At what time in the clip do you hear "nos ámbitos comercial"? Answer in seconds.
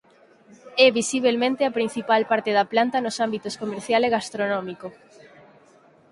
3.03-4.01